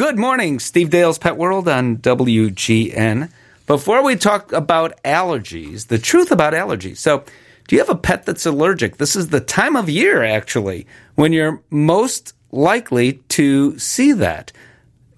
[0.00, 3.30] Good morning, Steve Dale's Pet World on WGN.
[3.66, 6.96] Before we talk about allergies, the truth about allergies.
[6.96, 7.22] So,
[7.68, 8.96] do you have a pet that's allergic?
[8.96, 10.86] This is the time of year, actually,
[11.16, 14.52] when you're most likely to see that.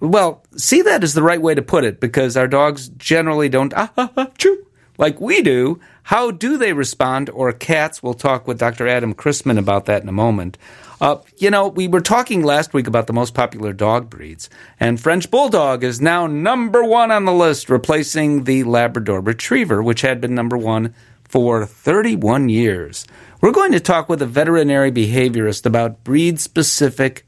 [0.01, 3.73] Well, see that is the right way to put it because our dogs generally don't
[3.77, 5.79] ah, ah, ah, chew like we do.
[6.03, 7.29] How do they respond?
[7.29, 8.03] Or cats?
[8.03, 8.87] We'll talk with Dr.
[8.87, 10.57] Adam Christman about that in a moment.
[11.03, 14.49] Uh, you know, we were talking last week about the most popular dog breeds,
[14.79, 19.99] and French Bulldog is now number one on the list, replacing the Labrador Retriever, which
[19.99, 23.05] had been number one for 31 years.
[23.41, 27.25] We're going to talk with a veterinary behaviorist about breed specific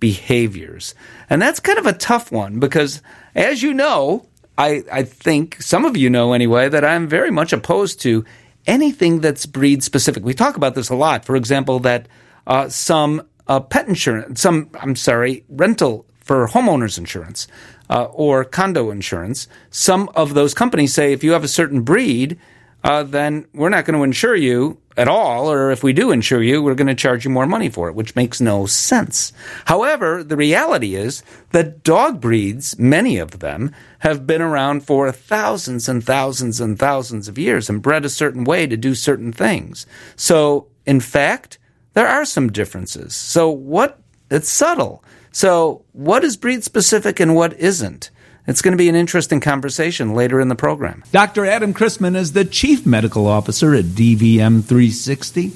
[0.00, 0.96] behaviors.
[1.30, 3.02] And that's kind of a tough one because,
[3.36, 4.26] as you know,
[4.58, 8.24] I, I think some of you know anyway, that I'm very much opposed to
[8.66, 10.24] anything that's breed specific.
[10.24, 11.24] We talk about this a lot.
[11.24, 12.08] For example, that
[12.46, 17.48] uh, some uh, pet insurance, some, I'm sorry, rental for homeowners insurance
[17.90, 22.38] uh, or condo insurance, some of those companies say if you have a certain breed,
[22.84, 26.42] uh, then we're not going to insure you at all, or if we do insure
[26.42, 29.32] you, we're going to charge you more money for it, which makes no sense.
[29.66, 35.88] However, the reality is that dog breeds, many of them, have been around for thousands
[35.88, 39.86] and thousands and thousands of years and bred a certain way to do certain things.
[40.16, 41.58] So, in fact,
[41.94, 43.14] there are some differences.
[43.14, 43.98] So what,
[44.30, 45.04] it's subtle.
[45.30, 48.10] So what is breed specific and what isn't?
[48.46, 51.04] It's going to be an interesting conversation later in the program.
[51.12, 51.46] Dr.
[51.46, 55.52] Adam Christman is the Chief Medical Officer at DVM 360.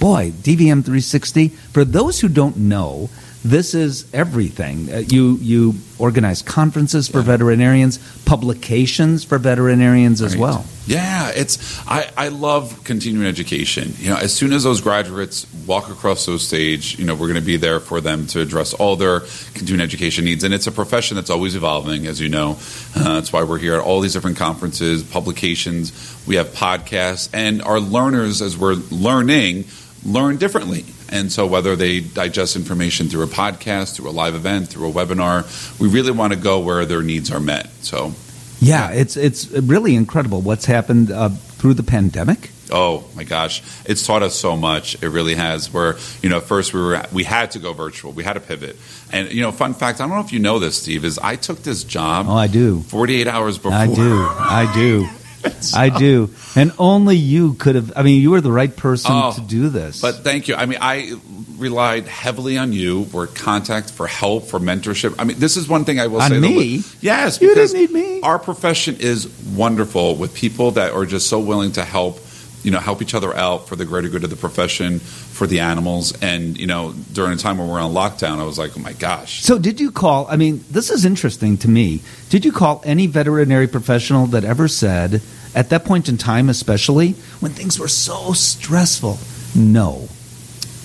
[0.00, 3.10] Boy, DVM 360, for those who don't know,
[3.44, 4.92] this is everything.
[4.92, 7.24] Uh, you you organize conferences for yeah.
[7.24, 10.64] veterinarians, publications for veterinarians as well.
[10.86, 13.92] Yeah, it's I, I love continuing education.
[13.98, 17.40] You know, as soon as those graduates walk across those stage, you know, we're going
[17.40, 19.20] to be there for them to address all their
[19.54, 20.42] continuing education needs.
[20.44, 22.58] And it's a profession that's always evolving, as you know.
[22.96, 25.92] Uh, that's why we're here at all these different conferences, publications.
[26.26, 29.66] We have podcasts, and our learners, as we're learning,
[30.04, 30.84] learn differently.
[31.10, 34.92] And so, whether they digest information through a podcast, through a live event, through a
[34.92, 37.70] webinar, we really want to go where their needs are met.
[37.82, 38.12] So,
[38.60, 42.50] yeah, it's it's really incredible what's happened uh, through the pandemic.
[42.70, 45.02] Oh my gosh, it's taught us so much.
[45.02, 45.72] It really has.
[45.72, 48.12] Where you know, first we were we had to go virtual.
[48.12, 48.76] We had to pivot.
[49.10, 50.00] And you know, fun fact.
[50.00, 51.04] I don't know if you know this, Steve.
[51.04, 52.26] Is I took this job.
[52.28, 52.80] Oh, I do.
[52.82, 53.72] Forty eight hours before.
[53.72, 54.26] I do.
[54.28, 55.08] I do.
[55.74, 56.30] I do.
[56.56, 59.68] And only you could have, I mean, you were the right person oh, to do
[59.68, 60.00] this.
[60.00, 60.54] But thank you.
[60.54, 61.14] I mean, I
[61.56, 65.14] relied heavily on you for contact, for help, for mentorship.
[65.18, 66.40] I mean, this is one thing I will on say.
[66.40, 66.82] Me?
[67.00, 67.40] yes.
[67.40, 68.20] You didn't need me.
[68.22, 72.20] Our profession is wonderful with people that are just so willing to help
[72.62, 75.60] you know help each other out for the greater good of the profession for the
[75.60, 76.12] animals.
[76.22, 78.92] And you know during a time when we're on lockdown i was like oh my
[78.92, 79.42] gosh.
[79.42, 82.02] So did you call i mean this is interesting to me.
[82.28, 85.22] Did you call any veterinary professional that ever said
[85.54, 89.18] at that point in time, especially when things were so stressful,
[89.54, 90.08] no.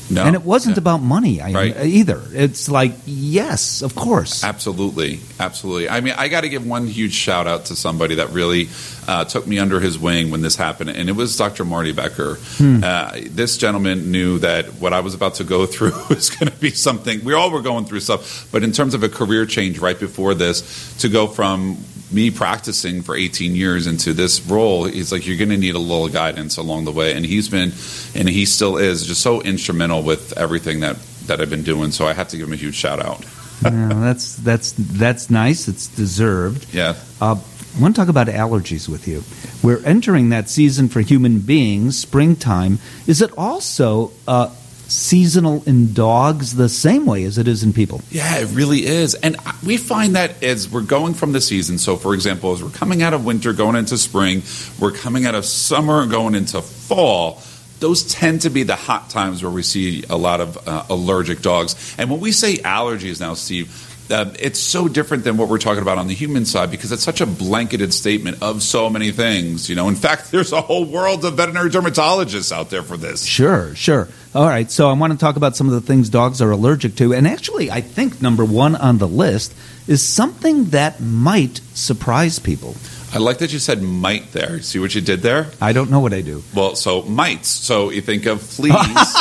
[0.09, 0.81] No, and it wasn't yeah.
[0.81, 1.85] about money I, right.
[1.85, 2.21] either.
[2.33, 4.43] It's like, yes, of course.
[4.43, 5.19] Absolutely.
[5.39, 5.89] Absolutely.
[5.89, 8.69] I mean, I got to give one huge shout out to somebody that really
[9.07, 11.65] uh, took me under his wing when this happened, and it was Dr.
[11.65, 12.35] Marty Becker.
[12.35, 12.83] Hmm.
[12.83, 16.57] Uh, this gentleman knew that what I was about to go through was going to
[16.57, 17.23] be something.
[17.23, 20.33] We all were going through stuff, but in terms of a career change right before
[20.33, 21.77] this, to go from
[22.13, 25.79] me practicing for 18 years into this role, he's like, you're going to need a
[25.79, 27.13] little guidance along the way.
[27.13, 27.71] And he's been,
[28.15, 30.97] and he still is, just so instrumental with everything that,
[31.27, 31.91] that I've been doing.
[31.91, 33.25] So I have to give him a huge shout out.
[33.63, 35.69] yeah, that's that's that's nice.
[35.69, 36.73] It's deserved.
[36.73, 36.95] Yeah.
[37.21, 37.39] Uh,
[37.75, 39.23] I want to talk about allergies with you.
[39.63, 42.79] We're entering that season for human beings, springtime.
[43.07, 44.53] Is it also uh,
[44.87, 48.01] seasonal in dogs the same way as it is in people.
[48.11, 49.15] Yeah, it really is.
[49.15, 52.69] And we find that as we're going from the season, so for example, as we're
[52.69, 54.43] coming out of winter, going into spring,
[54.79, 57.41] we're coming out of summer, going into fall.
[57.79, 61.41] Those tend to be the hot times where we see a lot of uh, allergic
[61.41, 61.95] dogs.
[61.97, 65.81] And when we say allergies now, Steve, uh, it's so different than what we're talking
[65.81, 69.69] about on the human side because it's such a blanketed statement of so many things.
[69.69, 73.25] You know, in fact, there's a whole world of veterinary dermatologists out there for this.
[73.25, 74.07] Sure, sure.
[74.35, 76.95] All right, so I want to talk about some of the things dogs are allergic
[76.95, 79.53] to, and actually, I think number one on the list
[79.87, 82.75] is something that might surprise people.
[83.13, 84.59] I like that you said might there.
[84.61, 85.51] See what you did there?
[85.61, 86.43] I don't know what I do.
[86.55, 87.47] Well, so mites.
[87.47, 88.73] So you think of fleas.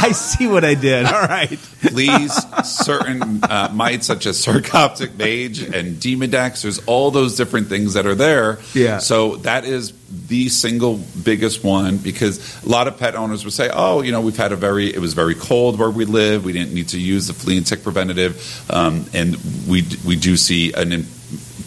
[0.02, 1.04] I see what I did.
[1.04, 1.58] All right.
[1.58, 2.32] fleas,
[2.64, 6.62] certain uh, mites such as sarcoptic mange and demodex.
[6.62, 8.60] There's all those different things that are there.
[8.72, 8.98] Yeah.
[8.98, 9.92] So that is
[10.26, 14.22] the single biggest one because a lot of pet owners would say, "Oh, you know,
[14.22, 16.44] we've had a very it was very cold where we live.
[16.46, 19.36] We didn't need to use the flea and tick preventative, um, and
[19.68, 21.06] we we do see an." In,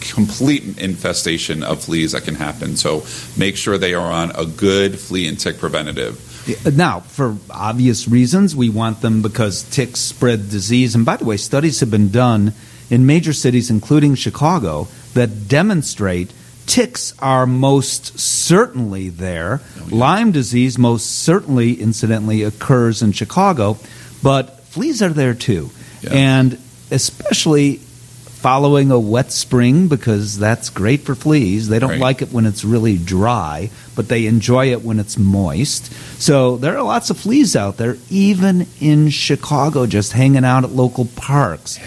[0.02, 3.06] complete infestation of fleas that can happen so
[3.38, 6.33] make sure they are on a good flea and tick preventative
[6.74, 10.94] Now, for obvious reasons, we want them because ticks spread disease.
[10.96, 12.54] And by the way, studies have been done
[12.90, 16.32] in major cities, including Chicago, that demonstrate
[16.66, 19.62] ticks are most certainly there.
[19.80, 23.78] Oh, Lyme disease most certainly, incidentally, occurs in Chicago,
[24.22, 25.70] but fleas are there too.
[26.02, 26.12] Yeah.
[26.14, 26.58] And
[26.92, 31.70] especially following a wet spring because that's great for fleas.
[31.70, 32.00] They don't Right.
[32.00, 35.92] like it when it's really dry, but they enjoy it when it's moist.
[36.22, 40.72] So there are lots of fleas out there, even in Chicago, just hanging out at
[40.72, 41.80] local parks.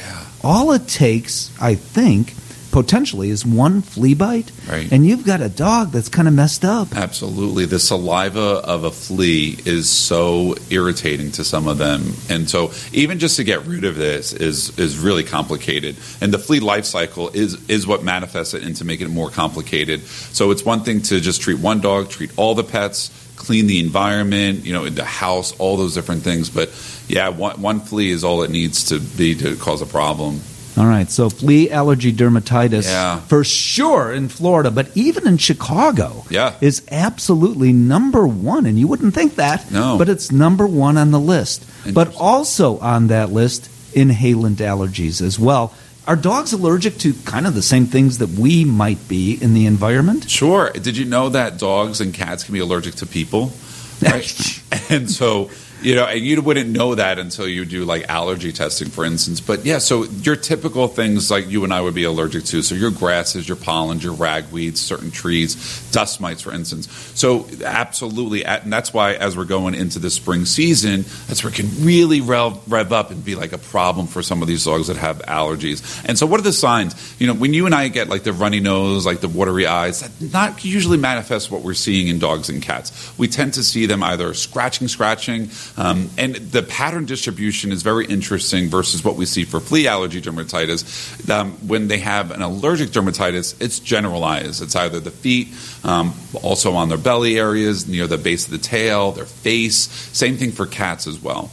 [0.45, 2.35] All it takes, I think,
[2.77, 4.93] potentially, is one flea bite, Right.
[4.93, 6.95] and you've got a dog that's kind of messed up.
[6.95, 7.65] Absolutely.
[7.65, 12.13] The saliva of a flea is so irritating to some of them.
[12.29, 15.97] And so even just to get rid of this is is really complicated.
[16.21, 20.03] And the flea life cycle is is what manifests it into making it more complicated.
[20.35, 23.81] So it's one thing to just treat one dog, treat all the pets, clean the
[23.81, 26.51] environment, you know, the house, all those different things.
[26.51, 26.69] But
[27.09, 30.43] yeah, one, one flea is all it needs to be to cause a problem.
[30.77, 33.21] All right, so flea allergy dermatitis Yeah.
[33.21, 36.53] for sure in Florida, but even in Chicago Yeah.
[36.61, 38.67] is absolutely number one.
[38.67, 39.97] And you wouldn't think that, No.
[39.97, 41.65] but it's number one on the list.
[41.93, 45.73] But also on that list, inhalant allergies as well.
[46.07, 49.67] Are dogs allergic to kind of the same things that we might be in the
[49.67, 50.31] environment?
[50.31, 50.71] Sure.
[50.71, 53.53] Did you know that dogs and cats can be allergic to people?
[54.03, 54.61] Right.
[54.91, 55.49] and so,
[55.87, 59.41] you know, and you wouldn't know that until you do like allergy testing, for instance.
[59.41, 62.61] But yeah, so your typical things like you and I would be allergic to.
[62.63, 65.55] So your grasses, your pollens, your ragweeds, certain trees,
[65.93, 66.91] dust mites, for instance.
[67.15, 71.57] So absolutely, and that's why as we're going into the spring season, that's where it
[71.57, 74.89] can really rev, rev up and be like a problem for some of these dogs
[74.89, 76.05] that have allergies.
[76.05, 77.15] And so, what are the signs?
[77.21, 80.01] You know, when you and I get like the runny nose, like the watery eyes,
[80.01, 83.17] that not usually manifests what we're seeing in dogs and cats.
[83.17, 88.07] We tend to see them either scratching, scratching, um, and the pattern distribution is very
[88.07, 91.29] interesting versus what we see for flea allergy dermatitis.
[91.31, 94.63] Um, when they have an allergic dermatitis, it's generalized.
[94.63, 95.49] It's either the feet,
[95.85, 99.77] um, also on their belly areas, near the base of the tail, their face.
[100.17, 101.51] Same thing for cats as well.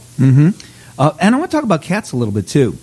[0.98, 2.78] Uh, and I want to talk about cats a little bit too.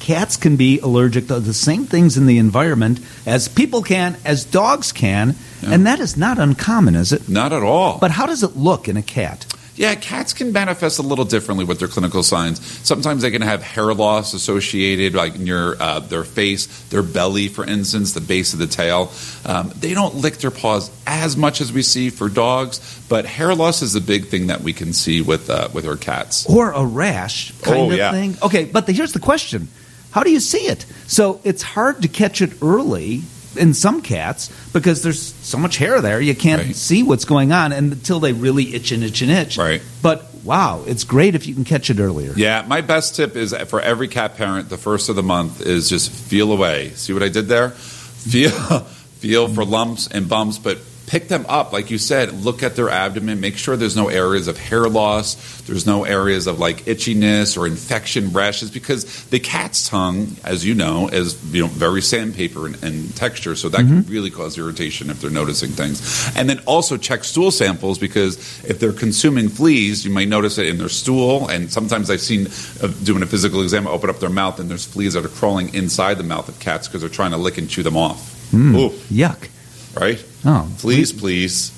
[0.00, 4.44] Cats can be allergic to the same things in the environment as people can, as
[4.44, 7.26] dogs can, and that is not uncommon, is it?
[7.26, 7.98] Not at all.
[8.00, 9.46] But how does it look in a cat?
[9.76, 12.64] Yeah, cats can manifest a little differently with their clinical signs.
[12.86, 17.64] Sometimes they can have hair loss associated, like near uh, their face, their belly, for
[17.64, 19.10] instance, the base of the tail.
[19.44, 23.52] Um, they don't lick their paws as much as we see for dogs, but hair
[23.52, 26.46] loss is a big thing that we can see with uh, with our cats.
[26.48, 28.12] Or a rash kind Oh, of yeah.
[28.12, 28.36] thing?
[28.42, 29.66] Okay, but the, here's the question
[30.12, 30.86] How do you see it?
[31.08, 33.22] So it's hard to catch it early
[33.56, 36.76] in some cats because there's so much hair there, you can't Right.
[36.76, 39.56] see what's going on and until they really itch and itch and itch.
[39.58, 39.82] Right.
[40.02, 42.32] But wow, it's great if you can catch it earlier.
[42.36, 45.88] Yeah, my best tip is for every cat parent, the first of the month is
[45.88, 46.90] just feel away.
[46.90, 47.70] See what I did there?
[47.70, 48.50] Feel
[49.20, 51.72] feel for lumps and bumps, but pick them up.
[51.72, 53.40] Like you said look at their abdomen.
[53.40, 55.62] Make sure there's no areas of hair loss.
[55.62, 60.74] There's no areas of like itchiness or infection rashes because the cat's tongue as you
[60.74, 65.10] know is you know very sandpaper in, in texture so that can really cause irritation
[65.10, 66.30] if they're noticing things.
[66.36, 70.66] And then also check stool samples because if they're consuming fleas you might notice it
[70.66, 71.48] in their stool.
[71.48, 72.46] And sometimes i've seen
[72.82, 75.72] uh, doing a physical exam open up their mouth and there's fleas that are crawling
[75.74, 78.52] inside the mouth of cats because they're trying to lick and chew them off.
[78.76, 79.48] Ooh, Yuck.
[79.96, 81.72] Right Oh, Please, please.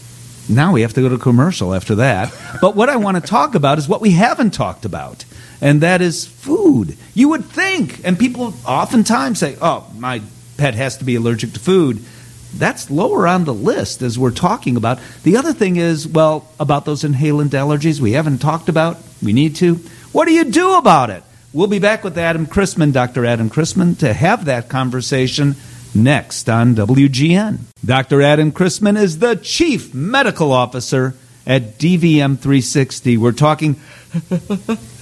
[0.48, 2.32] Now we have to go to commercial after that.
[2.60, 5.24] But what I want to talk about is what we haven't talked about,
[5.60, 6.96] and that is food.
[7.14, 10.22] You would think, and people oftentimes say, oh, my
[10.56, 12.02] pet has to be allergic to food.
[12.54, 15.00] That's lower on the list as we're talking about.
[15.24, 18.98] The other thing is, well, about those inhalant allergies we haven't talked about.
[19.22, 19.74] We need to.
[20.12, 21.22] What do you do about it?
[21.52, 23.26] We'll be back with Adam Christman, Dr.
[23.26, 25.56] Adam Christman, to have that conversation
[25.96, 27.58] next on WGN.
[27.84, 28.22] Dr.
[28.22, 31.14] Adam Christman is the Chief Medical Officer
[31.46, 33.16] at DVM 360.
[33.16, 33.74] We're talking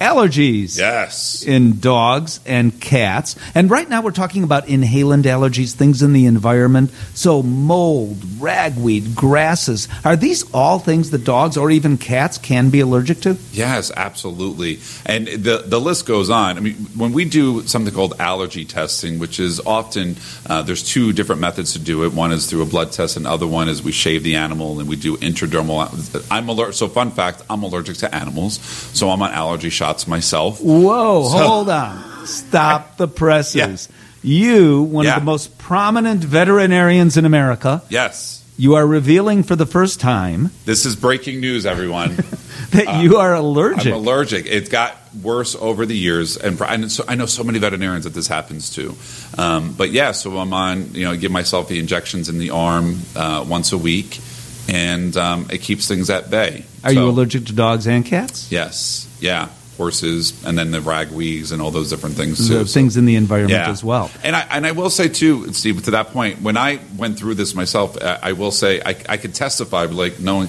[0.00, 1.42] allergies Yes.
[1.42, 3.36] in dogs and cats.
[3.54, 6.90] And right now we're talking about inhalant allergies, things in the environment.
[7.14, 9.88] So mold, ragweed, grasses.
[10.04, 13.36] Are these all things that dogs or even cats can be allergic to?
[13.52, 14.80] Yes, absolutely.
[15.06, 16.56] And the the list goes on.
[16.56, 20.16] I mean, when we do something called allergy testing, which is often
[20.46, 22.12] uh, there's two different methods to do it.
[22.14, 24.88] One is through a blood test, and other one is we shave the animal and
[24.88, 26.24] we do intradermal.
[26.30, 26.74] I'm allergic.
[26.74, 28.58] So, fun fact: I'm allergic to animals,
[28.94, 30.60] so I'm on allergy shots myself.
[30.60, 32.26] Whoa, So- hold on.
[32.26, 33.88] Stop the presses.
[34.22, 35.16] You, one Yeah.
[35.16, 40.50] of the most prominent veterinarians in America, Yes, you are revealing for the first time
[40.66, 42.16] this is breaking news, everyone.
[42.72, 43.86] that you are allergic.
[43.86, 44.46] I'm allergic.
[44.46, 48.14] It got worse over the years, and, and so, I know so many veterinarians that
[48.14, 48.94] this happens to.
[49.38, 50.94] Um, but yeah, so I'm on.
[50.94, 54.20] You know, give myself the injections in the arm uh, once a week,
[54.68, 56.64] and um, it keeps things at bay.
[56.84, 58.52] are you allergic to dogs and cats?
[58.52, 59.08] Yes.
[59.20, 59.48] Yeah.
[59.80, 62.58] Horses, and then the ragweeds, and all those different things too.
[62.58, 63.70] The So- things in the environment yeah.
[63.70, 64.10] as well.
[64.22, 67.36] And I and I will say too, Steve, to that point, when I went through
[67.36, 70.48] this myself, I, I will say I, I could testify, like knowing,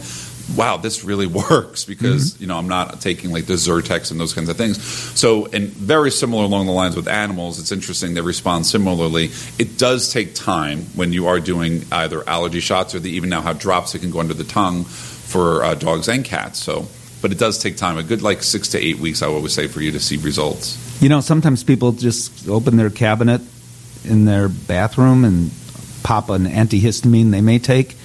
[0.57, 2.43] wow, this really works because Mm-hmm.
[2.43, 4.83] you know I'm not taking like the Zyrtecs and those kinds of things.
[5.17, 9.29] So, and very similar along the lines with animals, it's interesting they respond similarly.
[9.57, 13.41] It does take time when you are doing either allergy shots or they even now
[13.41, 16.59] have drops that can go under the tongue for uh, dogs and cats.
[16.59, 16.87] So.
[17.21, 17.97] But it does take time.
[17.97, 20.17] A good like six to eight weeks, I would always say, for you to see
[20.17, 21.01] results.
[21.01, 23.41] You know, sometimes people just open their cabinet
[24.03, 25.51] in their bathroom and
[26.03, 27.95] pop an antihistamine they may take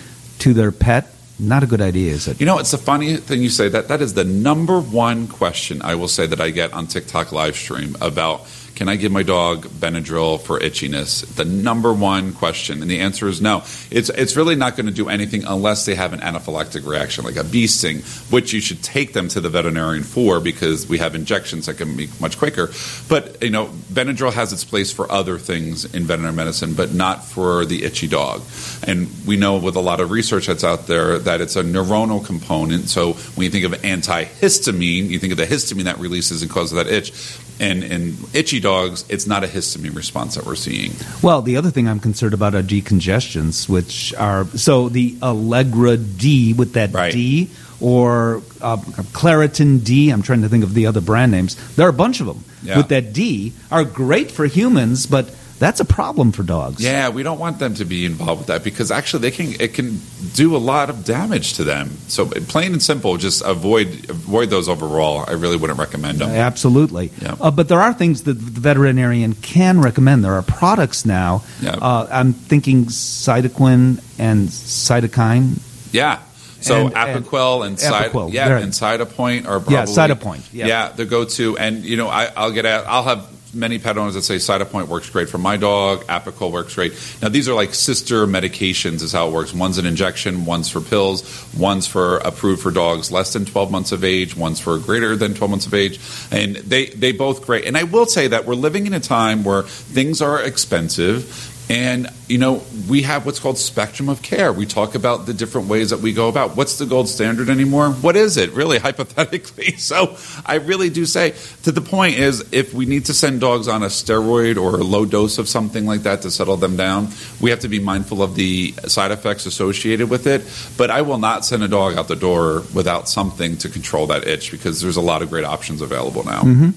[0.41, 1.09] to their pet.
[1.39, 2.41] Not a good idea, is it?
[2.41, 3.89] You know, it's a funny thing you say that.
[3.89, 7.57] That is the number one question I will say that I get on TikTok live
[7.57, 8.47] stream about
[8.77, 11.25] can I give my dog Benadryl for itchiness?
[11.35, 13.63] The number one question, and the answer is no.
[13.91, 17.37] It's it's really not going to do anything unless they have an anaphylactic reaction, like
[17.37, 21.15] a bee sting, which you should take them to the veterinarian for because we have
[21.15, 22.71] injections that can be much quicker.
[23.09, 27.25] But you know, Benadryl has its place for other things in veterinary medicine, but not
[27.25, 28.43] for the itchy dog.
[28.87, 32.23] And we know with a lot of research that's out there that it's a neuronal
[32.23, 32.91] component.
[32.91, 36.73] So when you think of antihistamine, you think of the histamine that releases and causes
[36.73, 37.11] that itch.
[37.59, 40.93] And in itchy dogs, it's not a histamine response that we're seeing.
[41.23, 46.53] Well, the other thing I'm concerned about are decongestions, which are so the Allegra D
[46.53, 47.13] with that Right.
[47.13, 48.77] D or uh,
[49.13, 50.11] Claritin D.
[50.11, 51.57] I'm trying to think of the other brand names.
[51.77, 52.77] There are a bunch of them Yeah.
[52.79, 56.83] with that D are great for humans, but that's a problem for dogs.
[56.83, 59.75] Yeah, we don't want them to be involved with that because actually they can it
[59.75, 60.01] can
[60.35, 61.91] do a lot of damage to them.
[62.09, 65.25] So plain and simple, just avoid avoid those overall.
[65.27, 66.31] I really wouldn't recommend them.
[66.31, 67.11] Absolutely.
[67.23, 67.37] Yeah.
[67.41, 70.25] Uh, but there are things that the veterinarian can recommend.
[70.25, 71.43] There are products now.
[71.61, 71.77] Yeah.
[71.81, 75.59] Uh, I'm thinking cytoquin and cytokine.
[75.93, 76.19] Yeah.
[76.61, 80.67] So And- and- Apoquel and, Cyto, Apoquel, yeah, and Cytopoint are probably Yeah, Cytopoint, yeah.
[80.67, 81.57] yeah, the go-to.
[81.59, 85.11] And you know, I, I'll get I'll have many pet owners that say Cytopoint works
[85.11, 86.93] great for my dog, Apoquel works great.
[87.23, 89.53] Now these are like sister medications, is how it works.
[89.55, 93.93] One's an injection, one's for pills, one's for approved for dogs less than 12 months
[93.93, 95.99] of age, one's for greater than 12 months of age,
[96.31, 97.65] and they they both great.
[97.65, 101.53] And I will say that we're living in a time where things are expensive.
[101.69, 104.53] And, you know, we have what's called spectrum of care.
[104.53, 107.91] We talk about the different ways that we go about what's the gold standard anymore?
[107.91, 109.77] What is it, really, hypothetically?
[109.77, 113.67] So I really do say, to the point is, if we need to send dogs
[113.67, 117.09] on a steroid or a low dose of something like that to settle them down,
[117.41, 120.43] we have to be mindful of the side effects associated with it.
[120.77, 124.27] But I will not send a dog out the door without something to control that
[124.27, 126.43] itch because there's a lot of great options available now.
[126.43, 126.71] Mm-hmm.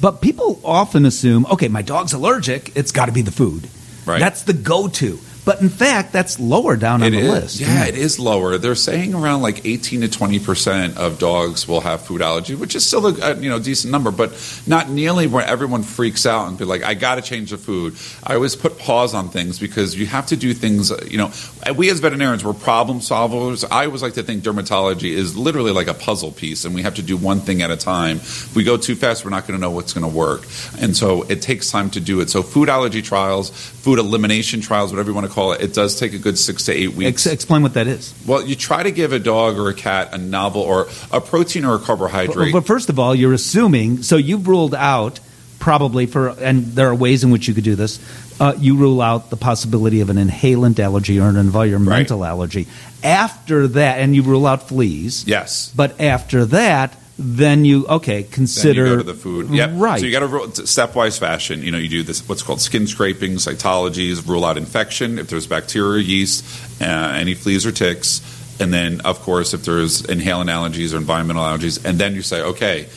[0.00, 3.68] But people often assume, okay, my dog's allergic, it's got to be the food.
[4.06, 4.18] Right.
[4.18, 5.18] That's the go to.
[5.44, 7.30] But in fact, that's lower down on It the is.
[7.30, 7.60] list.
[7.60, 8.58] Yeah, it is lower.
[8.58, 12.74] They're saying around like 18 to 20 percent of dogs will have food allergy, which
[12.74, 14.32] is still a, you know decent number, but
[14.66, 17.96] not nearly where everyone freaks out and be like, "I got to change the food."
[18.22, 20.90] I always put pause on things because you have to do things.
[21.10, 21.32] You know,
[21.74, 23.64] we as veterinarians we're problem solvers.
[23.70, 26.94] I always like to think dermatology is literally like a puzzle piece, and we have
[26.96, 28.16] to do one thing at a time.
[28.16, 30.42] If we go too fast, we're not going to know what's going to work,
[30.78, 32.28] and so it takes time to do it.
[32.30, 35.98] So, food allergy trials, food elimination trials, whatever you want to call it, it does
[35.98, 37.26] take a good six to eight weeks.
[37.26, 38.14] Ex- explain what that is.
[38.26, 41.64] Well, you try to give a dog or a cat a novel or a protein
[41.64, 42.52] or a carbohydrate.
[42.52, 45.20] But, but first of all, you're assuming, so you've ruled out
[45.58, 48.00] probably for, and there are ways in which you could do this.
[48.40, 52.66] Uh, you rule out the possibility of an inhalant allergy or an environmental allergy.
[53.04, 55.26] After that, and you rule out fleas.
[55.26, 55.70] yes.
[55.76, 59.50] But after that, then you okay Then consider you go to the food.
[59.50, 59.70] Yep.
[59.74, 60.00] right.
[60.00, 61.62] So you got to stepwise fashion.
[61.62, 65.46] You know, you do this what's called skin scraping, cytologies, rule out infection if there's
[65.46, 66.44] bacteria, yeast,
[66.80, 68.22] uh, any fleas or ticks,
[68.58, 72.40] and then of course if there's inhalant allergies or environmental allergies, and then you say,
[72.40, 72.88] okay,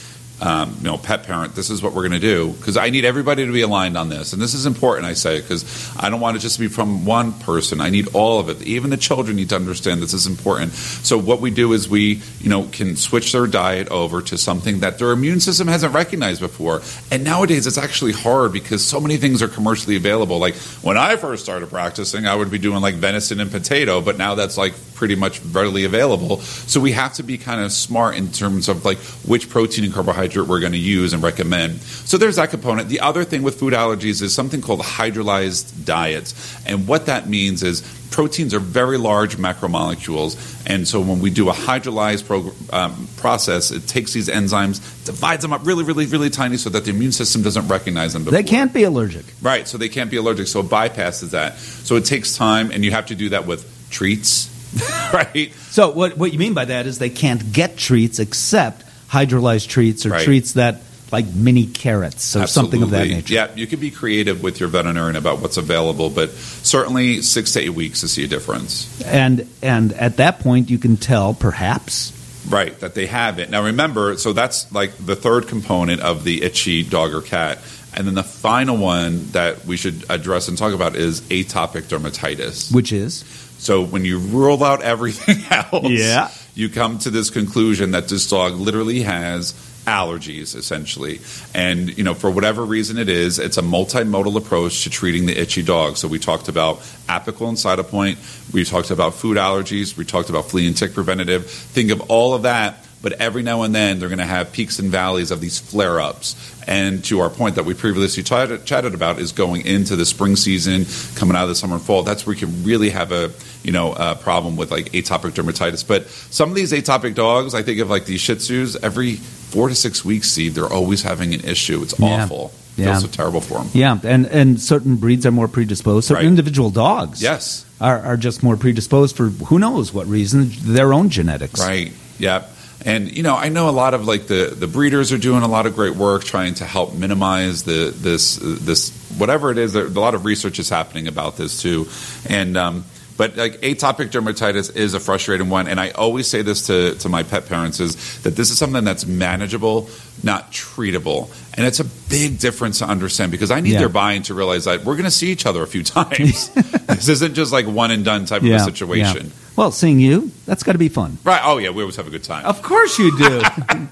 [0.41, 3.05] um, you know, pet parent, this is what we're going to do because I need
[3.05, 5.05] everybody to be aligned on this, and this is important.
[5.05, 7.79] I say because I don't want it just to be from one person.
[7.79, 8.61] I need all of it.
[8.63, 10.73] Even the children need to understand this is important.
[10.73, 14.79] So what we do is we, you know, can switch their diet over to something
[14.79, 16.81] that their immune system hasn't recognized before.
[17.11, 20.39] And nowadays, it's actually hard because so many things are commercially available.
[20.39, 24.17] Like when I first started practicing, I would be doing like venison and potato, but
[24.17, 26.39] now that's like pretty much readily available.
[26.39, 29.93] So we have to be kind of smart in terms of like which protein and
[29.93, 31.81] carbohydrate we're going to use and recommend.
[31.81, 32.87] So there's that component.
[32.87, 36.33] The other thing with food allergies is something called hydrolyzed diets.
[36.65, 37.81] And what that means is
[38.11, 40.37] proteins are very large macromolecules.
[40.65, 45.41] And so when we do a hydrolyzed pro- um, process, it takes these enzymes, divides
[45.41, 48.23] them up really, really, really tiny so that the immune system doesn't recognize them.
[48.23, 48.37] Before.
[48.37, 49.25] They can't be allergic.
[49.41, 50.47] Right, so they can't be allergic.
[50.47, 51.57] So it bypasses that.
[51.57, 54.52] So it takes time, and you have to do that with treats,
[55.13, 55.53] right?
[55.69, 60.05] So what what you mean by that is they can't get treats except hydrolyzed treats
[60.05, 60.23] or Right.
[60.25, 63.15] treats that like mini carrots or something of that Absolutely.
[63.21, 63.33] nature.
[63.35, 67.59] Yeah, you can be creative with your veterinarian about what's available, but certainly six to
[67.61, 68.99] eight weeks to see a difference.
[69.03, 72.11] And and at that point you can tell perhaps
[72.49, 73.49] Right, that they have it.
[73.49, 77.59] Now remember, so that's like the third component of the itchy dog or cat.
[77.95, 82.73] And then the final one that we should address and talk about is atopic dermatitis.
[82.73, 83.23] which is
[83.63, 86.29] So when you rule out everything else, Yeah.
[86.53, 89.53] you come to this conclusion that this dog literally has
[89.85, 91.19] allergies essentially.
[91.53, 95.37] And you know for whatever reason it is it's a multimodal approach to treating the
[95.37, 95.97] itchy dog.
[95.97, 98.53] So we talked about Apoquel and cytopoint.
[98.53, 99.97] We talked about food allergies.
[99.97, 101.49] We talked about flea and tick preventative.
[101.49, 104.79] Think of all of that but every now and then they're going to have peaks
[104.79, 106.35] and valleys of these flare-ups
[106.67, 110.35] and to our point that we previously chatted, chatted about is going into the spring
[110.35, 113.31] season coming out of the summer and fall that's where you can really have a
[113.63, 117.61] you know a problem with like atopic dermatitis but some of these atopic dogs i
[117.61, 121.33] think of like these shih tzus every four to six weeks steve they're always having
[121.33, 122.23] an issue it's Yeah.
[122.23, 122.85] awful Yeah.
[122.93, 126.07] feels so terrible for them yeah, and and certain breeds are more predisposed.
[126.07, 126.27] Certain Right.
[126.29, 131.09] individual dogs yes are, are just more predisposed for who knows what reason, their own
[131.09, 131.59] genetics.
[131.59, 131.91] Right.
[132.17, 132.49] Yep.
[132.85, 135.47] And you know, I know a lot of like the the breeders are doing a
[135.47, 139.73] lot of great work trying to help minimize the this this whatever it is.
[139.73, 141.87] There, a lot of research is happening about this too,
[142.29, 142.57] and.
[142.57, 142.85] Um,
[143.15, 147.09] but like atopic dermatitis is a frustrating one, and I always say this to, to
[147.09, 149.87] my pet parents is that this is something that's manageable,
[150.23, 153.81] not treatable, and it's a big difference to understand because I need Yeah.
[153.81, 156.49] their buy-in to realize that we're going to see each other a few times.
[156.87, 159.31] this isn't just like one and done type Yeah, of a situation, yeah.
[159.55, 161.17] Well, seeing you, that's got to be fun.
[161.23, 161.41] right?
[161.43, 162.45] Oh yeah, we always have a good time.
[162.45, 163.41] Of course you do.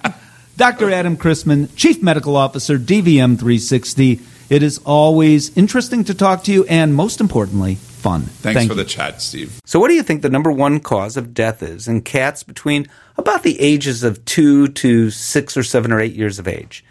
[0.58, 0.92] Dr.
[0.92, 4.20] Adam Christman, Chief Medical Officer, DVM 360.
[4.50, 8.24] It is always interesting to talk to you and, most importantly, fun.
[8.24, 8.84] Thanks Thank for you.
[8.84, 9.60] the chat, Steve.
[9.66, 12.88] So, what do you think the number one cause of death is in cats between
[13.18, 16.84] about the ages of two to six or seven or eight years of age?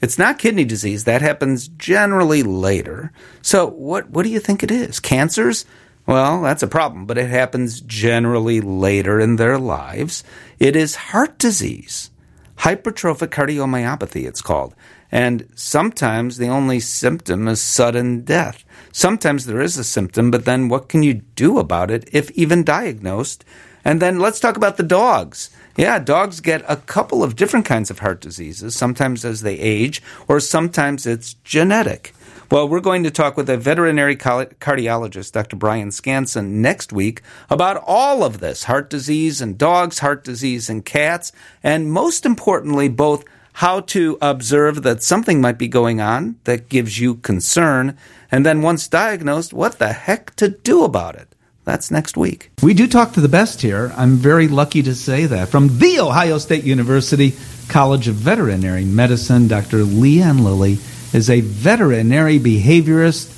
[0.00, 1.04] It's not kidney disease.
[1.04, 3.12] That happens generally later.
[3.42, 4.98] So, what, what do you think it is?
[4.98, 5.64] Cancers?
[6.06, 10.22] Well, that's a problem, but it happens generally later in their lives.
[10.58, 12.10] It is heart disease.
[12.58, 14.74] Hypertrophic cardiomyopathy, it's called.
[15.10, 18.64] And sometimes the only symptom is sudden death.
[18.92, 22.64] Sometimes there is a symptom, but then what can you do about it if even
[22.64, 23.44] diagnosed?
[23.84, 25.50] And then let's talk about the dogs.
[25.76, 30.02] Yeah, dogs get a couple of different kinds of heart diseases, sometimes as they age,
[30.28, 32.14] or sometimes it's genetic.
[32.54, 35.56] Well, we're going to talk with a veterinary cardiologist, Dr.
[35.56, 40.84] Brian Scansen, next week about all of this heart disease and dogs, heart disease and
[40.84, 41.32] cats,
[41.64, 47.00] and most importantly, both how to observe that something might be going on that gives
[47.00, 47.98] you concern,
[48.30, 51.26] and then once diagnosed, what the heck to do about it.
[51.64, 52.52] That's next week.
[52.62, 53.92] We do talk to the best here.
[53.96, 55.48] I'm very lucky to say that.
[55.48, 57.34] From The Ohio State University
[57.68, 59.78] College of Veterinary Medicine, Dr.
[59.78, 60.78] Leanne Lilly
[61.14, 63.30] is a veterinary behaviorist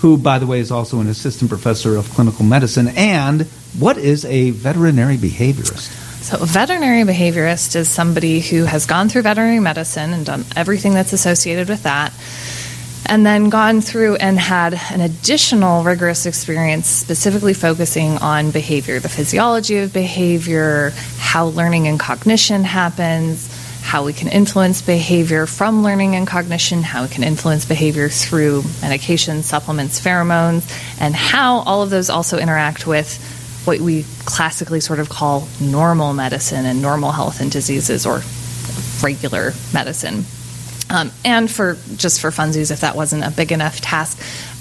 [0.00, 2.88] who, by the way, is also an assistant professor of clinical medicine.
[2.88, 3.42] And
[3.78, 6.02] what is a veterinary behaviorist?
[6.22, 10.94] So, a veterinary behaviorist is somebody who has gone through veterinary medicine and done everything
[10.94, 12.14] that's associated with that,
[13.06, 19.08] and then gone through and had an additional rigorous experience specifically focusing on behavior, the
[19.08, 23.53] physiology of behavior, how learning and cognition happens,
[23.84, 28.62] how we can influence behavior from learning and cognition, how we can influence behavior through
[28.80, 30.64] medication, supplements, pheromones,
[30.98, 33.22] and how all of those also interact with
[33.66, 38.22] what we classically sort of call normal medicine and normal health and diseases or
[39.02, 40.24] regular medicine.
[40.88, 44.18] Um, and for just for funsies, if that wasn't a big enough task,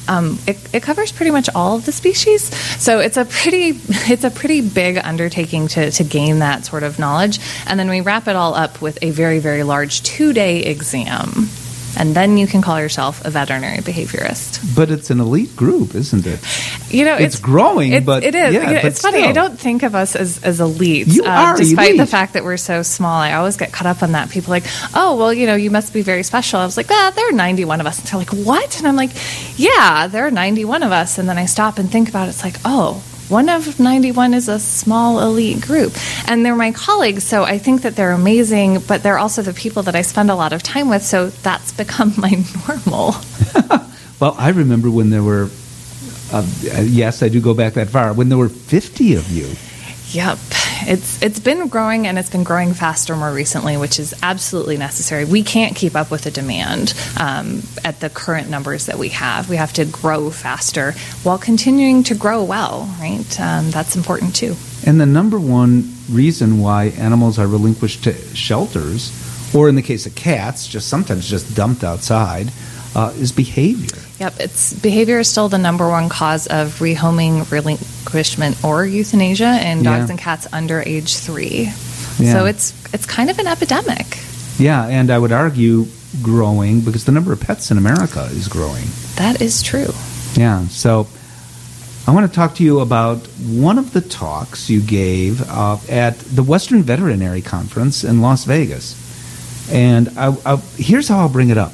[0.08, 2.44] um, it, it covers pretty much all of the species.
[2.82, 3.70] So it's a pretty
[4.12, 7.40] it's a pretty big undertaking to, to gain that sort of knowledge.
[7.68, 11.50] And then we wrap it all up with a very, very large two day exam.
[11.96, 14.76] And then you can call yourself a veterinary behaviorist.
[14.76, 16.40] But it's an elite group, isn't it?
[16.94, 18.54] You know, It's growing, it- but- it is.
[18.54, 19.24] yeah, You know, it's funny.
[19.24, 21.08] I don't think of us as as elites.
[21.14, 23.20] You are despite the fact that we're so small.
[23.20, 24.30] I always get caught up on that.
[24.30, 26.60] People are like, oh, well, you know, you must be very special.
[26.60, 27.98] I was like, ah, there are 91 of us.
[28.00, 28.78] And they're like, what?
[28.78, 29.12] And I'm like,
[29.58, 31.18] yeah, there are 91 of us.
[31.18, 32.32] And then I stop and think about it.
[32.32, 33.04] It's like, oh.
[33.30, 35.94] One of 91 is a small elite group.
[36.28, 39.82] And they're my colleagues, so I think that they're amazing, but they're also the people
[39.84, 43.16] that I spend a lot of time with, so that's become my normal.
[44.20, 45.50] Well, I remember when there were,
[46.34, 49.54] uh, yes, I do go back that far, when there were 50 of you.
[50.14, 50.38] Yep.
[50.86, 55.26] It's it's been growing and it's been growing faster more recently, which is absolutely necessary.
[55.26, 59.50] We can't keep up with the demand um, at the current numbers that we have.
[59.50, 60.92] We have to grow faster
[61.24, 63.40] while continuing to grow well, right?
[63.40, 64.56] Um, that's important too.
[64.86, 69.12] And the number one reason why animals are relinquished to shelters,
[69.56, 72.52] or in the case of cats, just sometimes just dumped outside,
[72.96, 74.03] uh, is behavior.
[74.20, 79.84] Yep, it's behavior is still the number one cause of rehoming, relinquishment, or euthanasia in
[79.84, 80.12] dogs Yeah.
[80.12, 81.72] and cats under age three.
[82.20, 82.34] Yeah.
[82.34, 84.20] So it's it's kind of an epidemic.
[84.60, 85.88] Yeah, and I would argue
[86.22, 88.86] growing because the number of pets in America is growing.
[89.16, 89.92] That is true.
[90.36, 91.08] Yeah, so
[92.06, 96.20] I want to talk to you about one of the talks you gave uh, at
[96.20, 98.96] the Western Veterinary Conference in Las Vegas.
[99.72, 101.72] And I, I, here's how I'll bring it up.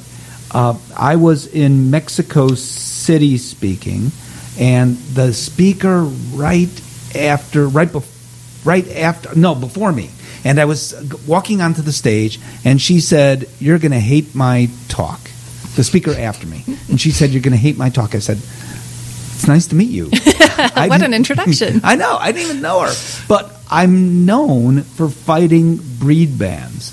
[0.52, 4.10] Uh, I was in Mexico City speaking,
[4.58, 6.02] and the speaker
[6.34, 6.68] right
[7.14, 10.10] after, right bef- right after, no, before me,
[10.44, 10.94] and I was
[11.26, 15.20] walking onto the stage, and she said, "You're going to hate my talk."
[15.76, 18.38] The speaker after me, and she said, "You're going to hate my talk." I said,
[18.38, 20.10] "It's nice to meet you."
[20.60, 21.80] What an introduction.
[21.84, 22.16] I know.
[22.18, 22.92] I didn't even know her.
[23.28, 26.92] But I'm known for fighting breed bans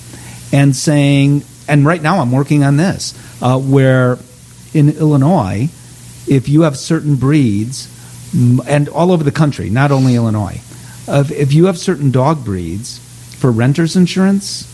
[0.54, 4.18] and saying, and right now I'm working on this, uh, where
[4.74, 5.70] in Illinois,
[6.28, 7.94] if you have certain breeds,
[8.68, 10.60] and all over the country, not only Illinois,
[11.08, 13.00] uh, if you have certain dog breeds
[13.40, 14.66] for renter's insurance,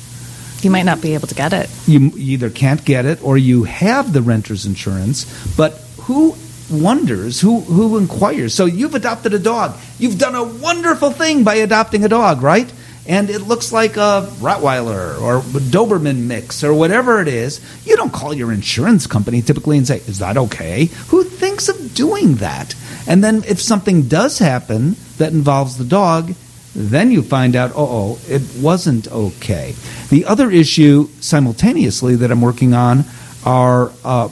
[0.64, 1.70] You might not be able to get it.
[1.86, 5.74] you either can't get it or you have the renter's insurance, but
[6.08, 6.36] who
[6.72, 8.54] wonders, who, who inquires?
[8.56, 9.76] So you've adopted a dog.
[10.00, 12.72] You've done a wonderful thing by adopting a dog, right?
[13.08, 17.60] And it looks like a Rottweiler or Doberman mix or whatever it is.
[17.86, 20.86] You don't call your insurance company typically and say, Is that okay?
[21.10, 22.76] Who thinks of doing that?
[23.08, 26.34] And then if something does happen that involves the dog,
[26.76, 29.76] then you find out, oh, it wasn't okay.
[30.10, 33.04] The other issue simultaneously that I'm working on
[33.46, 34.30] are uh,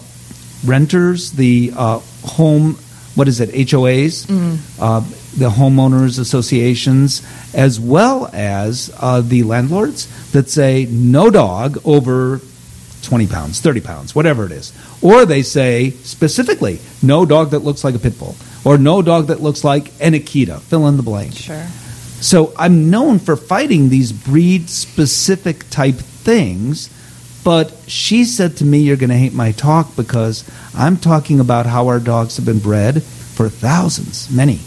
[0.66, 2.76] renters, the uh, home,
[3.16, 4.26] what is it, HOAs,
[4.80, 5.02] uh,
[5.38, 7.22] the homeowners associations,
[7.54, 12.42] as well as uh, the landlords that say no dog over
[13.04, 14.74] 20 pounds, 30 pounds, whatever it is.
[15.02, 19.28] Or they say specifically, no dog that looks like a pit bull, or no dog
[19.28, 21.34] that looks like an Akita, fill in the blank.
[21.34, 21.66] Sure.
[22.20, 26.90] So I'm known for fighting these breed specific type things,
[27.44, 31.66] but she said to me, You're going to hate my talk because I'm talking about
[31.66, 34.60] how our dogs have been bred for thousands, many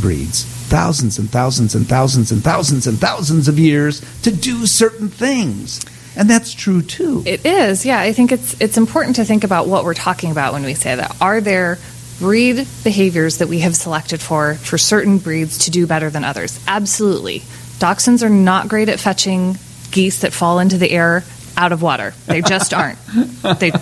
[0.00, 5.08] breeds, thousands and thousands and thousands and thousands and thousands of years to do certain
[5.08, 5.84] things.
[6.16, 7.22] And that's true too.
[7.26, 8.00] It is, yeah.
[8.00, 10.94] I think it's it's important to think about what we're talking about when we say
[10.94, 11.16] that.
[11.20, 11.78] Are there
[12.18, 16.62] breed behaviors that we have selected for for certain breeds to do better than others?
[16.66, 17.40] Absolutely.
[17.78, 19.56] Dachshunds are not great at fetching
[19.90, 21.24] geese that fall into the air
[21.56, 22.12] out of water.
[22.26, 22.98] They just aren't.
[23.58, 23.72] They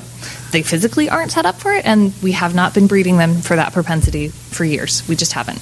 [0.51, 3.57] they physically aren't set up for it, and we have not been breeding them for
[3.57, 5.07] that propensity for years.
[5.09, 5.61] We just haven't.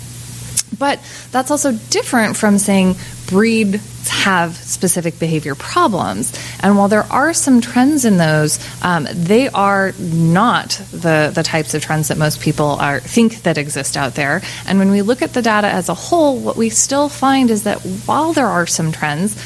[0.79, 1.01] But
[1.31, 6.33] that's also different from saying breeds have specific behavior problems.
[6.61, 11.75] And while there are some trends in those, um, they are not the, the types
[11.75, 14.43] of trends that most people are think that exist out there.
[14.67, 17.65] And when we look at the data as a whole, what we still find is
[17.65, 19.37] that while there are some trends,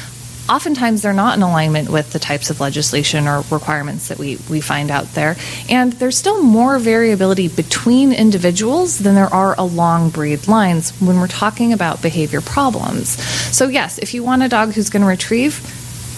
[0.49, 4.61] oftentimes they're not in alignment with the types of legislation or requirements that we, we
[4.61, 5.35] find out there.
[5.69, 11.27] And there's still more variability between individuals than there are along breed lines when we're
[11.27, 13.09] talking about behavior problems.
[13.55, 15.61] So, yes, if you want a dog who's going to retrieve,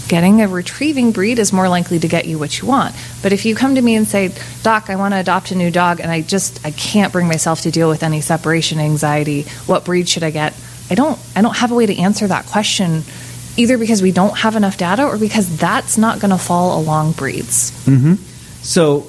[0.07, 2.95] getting a retrieving breed is more likely to get you what you want.
[3.21, 5.71] But if you come to me and say, "Doc, I want to adopt a new
[5.71, 9.43] dog and I just I can't bring myself to deal with any separation anxiety.
[9.65, 10.53] What breed should I get?"
[10.89, 13.03] I don't I don't have a way to answer that question
[13.57, 17.11] either because we don't have enough data or because that's not going to fall along
[17.13, 17.71] breeds.
[18.63, 19.07] So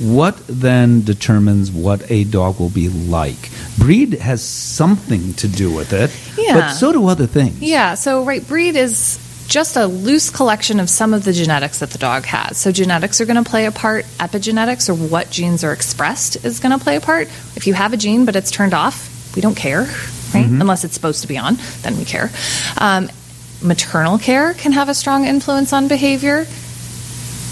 [0.00, 3.50] what then determines what a dog will be like?
[3.78, 6.54] Breed has something to do with it, Yeah.
[6.54, 7.60] but so do other things.
[7.60, 9.18] Yeah, so right, breed is
[9.48, 12.56] just a loose collection of some of the genetics that the dog has.
[12.56, 14.04] So genetics are going to play a part.
[14.20, 17.26] Epigenetics, or what genes are expressed, is going to play a part.
[17.56, 19.82] If you have a gene but it's turned off, we don't care,
[20.32, 20.46] right?
[20.46, 22.30] Unless it's supposed to be on, then we care.
[22.78, 23.10] Um,
[23.62, 26.46] maternal care can have a strong influence on behavior.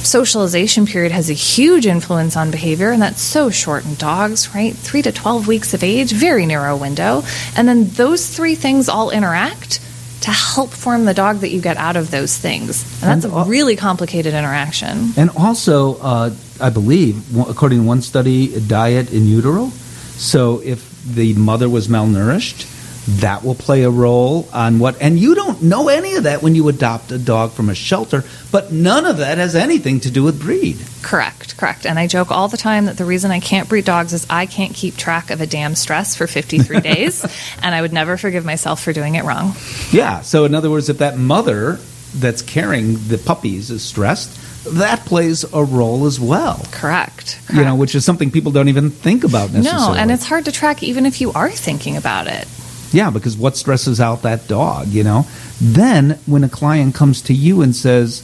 [0.03, 4.75] Socialization period has a huge influence on behavior, and that's so short in dogs, right?
[4.75, 7.23] Three to 12 weeks of age, very narrow window.
[7.57, 9.81] And then those three things all interact
[10.23, 12.83] to help form the dog that you get out of those things.
[13.03, 15.13] And that's And a really complicated interaction.
[15.17, 19.71] And also, uh, I believe, according to one study, diet in utero.
[20.17, 22.67] So if the mother was malnourished,
[23.09, 25.01] that will play a role on what.
[25.01, 28.23] And you don't know any of that when you adopt a dog from a shelter,
[28.53, 30.77] but none of that has anything to do with breed.
[31.03, 31.87] Correct, correct.
[31.87, 34.45] And I joke all the time that the reason I can't breed dogs is I
[34.45, 37.25] can't keep track of a dam stress for 53 days,
[37.63, 39.55] and I would never forgive myself for doing it wrong.
[39.91, 40.21] Yeah.
[40.21, 41.79] So in other words, if that mother
[42.15, 44.39] that's carrying the puppies is stressed,
[44.75, 46.61] that plays a role as well.
[46.73, 47.41] Correct.
[47.53, 49.95] You know, which is something people don't even think about necessarily.
[49.95, 52.47] No, and it's hard to track even if you are thinking about it.
[52.93, 55.27] Yeah, because what stresses out that dog, you know?
[55.61, 58.23] Then when a client comes to you and says,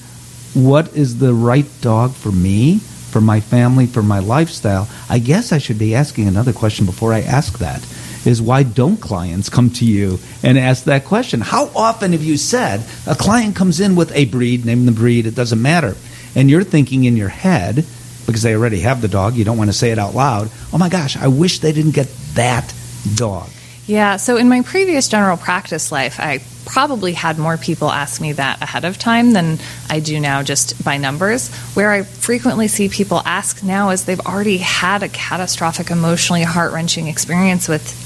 [0.55, 4.89] What is the right dog for me, for my family, for my lifestyle?
[5.09, 7.87] I guess I should be asking another question before I ask that.
[8.25, 11.43] Is why don't clients come to you and ask that question?
[11.43, 15.27] How often have you said a client comes in with a breed, name the breed,
[15.27, 15.95] it doesn't matter,
[16.35, 17.85] and you're thinking in your head,
[18.25, 20.79] because they already have the dog, you don't want to say it out loud, oh
[20.79, 22.73] my gosh, I wish they didn't get that
[23.15, 23.51] dog.
[23.87, 28.33] Yeah, so in my previous general practice life, I probably had more people ask me
[28.33, 29.59] that ahead of time than
[29.91, 31.55] I do now just by numbers.
[31.75, 36.73] Where I frequently see people ask now is they've already had a catastrophic, emotionally heart
[36.73, 38.01] wrenching experience with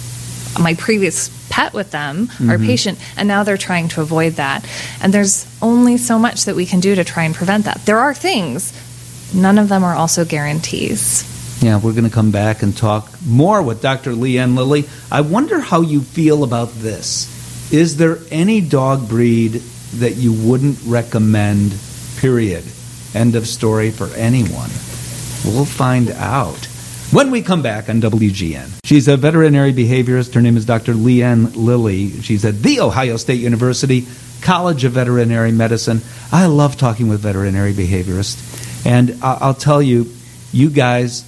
[0.60, 2.66] my previous pet with them or mm-hmm.
[2.66, 4.68] patient, and now they're trying to avoid that.
[5.00, 7.86] And there's only so much that we can do to try and prevent that.
[7.86, 8.72] There are things,
[9.32, 11.38] none of them are also guarantees.
[11.61, 14.12] Yeah, we're going to come back and talk more with Dr.
[14.12, 14.88] Leanne Lilly.
[15.11, 17.73] I wonder how you feel about this.
[17.73, 19.55] Is there any dog breed
[19.94, 21.77] that you wouldn't recommend,
[22.18, 22.64] period?
[23.12, 24.71] End of story for anyone.
[25.44, 26.64] We'll find out
[27.11, 28.79] when we come back on WGN.
[28.85, 30.35] She's a veterinary behaviorist.
[30.35, 30.92] Her name is Dr.
[30.94, 32.21] Leanne Lilly.
[32.23, 34.07] She's at The Ohio State University
[34.42, 36.03] College of Veterinary Medicine.
[36.31, 38.87] I love talking with veterinary behaviorists.
[38.87, 40.12] And I'll tell you,
[40.53, 41.25] you guys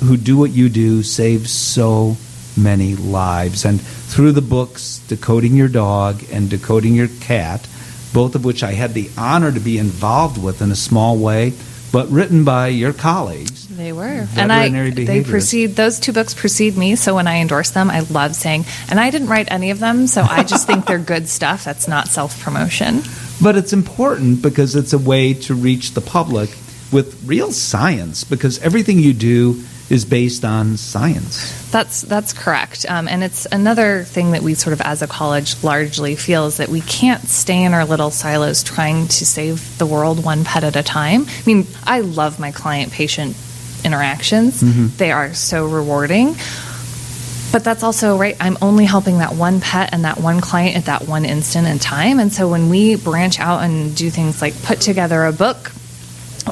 [0.00, 2.16] who do what you do save so
[2.56, 3.64] many lives.
[3.64, 7.68] And through the books, Decoding Your Dog and Decoding Your Cat,
[8.12, 11.52] both of which I had the honor to be involved with in a small way,
[11.92, 13.68] but written by your colleagues.
[13.68, 16.96] They were, and I they precede those two books precede me.
[16.96, 20.06] So when I endorse them, I love saying, and I didn't write any of them,
[20.06, 21.64] so I just think they're good stuff.
[21.64, 23.02] That's not self promotion.
[23.42, 26.50] But it's important because it's a way to reach the public
[26.92, 31.70] with real science, because everything you do is based on science.
[31.70, 35.62] That's that's correct, um, and it's another thing that we sort of, as a college,
[35.62, 39.86] largely feel is that we can't stay in our little silos trying to save the
[39.86, 41.26] world one pet at a time.
[41.26, 43.36] I mean, I love my client-patient
[43.84, 44.60] interactions;
[44.96, 46.36] they are so rewarding.
[47.52, 48.36] But that's also right.
[48.38, 51.80] I'm only helping that one pet and that one client at that one instant in
[51.80, 52.20] time.
[52.20, 55.72] And so when we branch out and do things like put together a book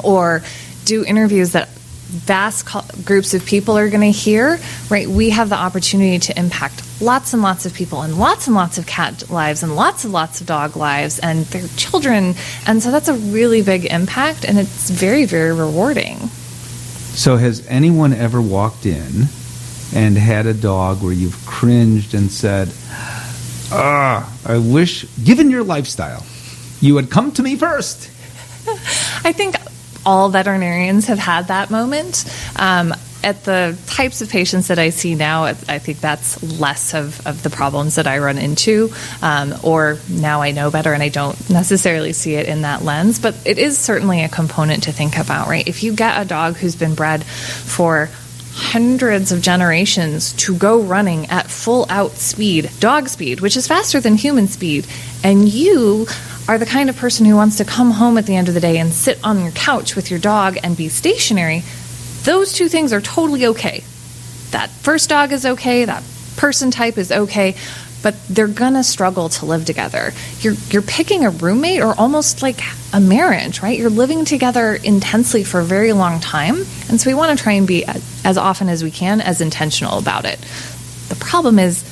[0.03, 0.43] or
[0.83, 1.69] do interviews that
[2.09, 5.07] vast co- groups of people are going to hear, right?
[5.07, 8.77] We have the opportunity to impact lots and lots of people and lots and lots
[8.77, 12.33] of cat lives and lots and lots of dog lives and their children.
[12.65, 16.17] And so that's a really big impact and it's very, very rewarding.
[17.13, 19.25] So, has anyone ever walked in
[19.93, 22.69] and had a dog where you've cringed and said,
[23.71, 26.25] Ah, I wish, given your lifestyle,
[26.79, 28.09] you had come to me first?
[29.25, 29.55] I think
[30.09, 32.25] all veterinarians have had that moment.
[32.55, 37.27] Um, at the types of patients that I see now, I think that's less of,
[37.27, 38.91] of the problems that I run into.
[39.21, 43.19] Um, or now I know better and I don't necessarily see it in that lens.
[43.19, 45.67] But it is certainly a component to think about, right?
[45.67, 48.09] If you get a dog who's been bred for
[48.53, 53.99] hundreds of generations to go running at full out speed, dog speed, which is faster
[53.99, 54.87] than human speed,
[55.23, 56.07] and you
[56.49, 58.59] are the kind of person who wants to come home at the end of the
[58.59, 61.61] day and sit on your couch with your dog and be stationary,
[62.23, 63.83] those two things are totally okay.
[64.49, 66.03] That first dog is okay, that
[66.37, 67.55] person type is okay.
[68.01, 70.13] but they're gonna struggle to live together.
[70.39, 72.61] You're you're picking a roommate or almost like
[72.93, 73.77] a marriage, right?
[73.77, 76.55] You're living together intensely for a very long time,
[76.89, 79.97] and so we want to try and be as often as we can as intentional
[79.97, 80.39] about it.
[81.09, 81.83] The problem is